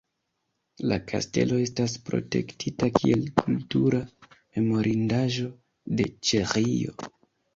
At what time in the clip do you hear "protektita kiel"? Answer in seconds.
2.07-3.27